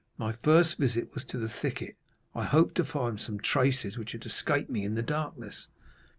My 0.17 0.31
first 0.31 0.79
visit 0.79 1.13
was 1.13 1.23
to 1.25 1.37
the 1.37 1.47
thicket. 1.47 1.95
I 2.33 2.45
hoped 2.45 2.73
to 2.77 2.83
find 2.83 3.19
some 3.19 3.37
traces 3.39 3.99
which 3.99 4.13
had 4.13 4.25
escaped 4.25 4.67
me 4.71 4.83
in 4.83 4.95
the 4.95 5.03
darkness. 5.03 5.67